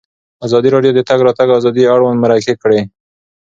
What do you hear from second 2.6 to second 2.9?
کړي.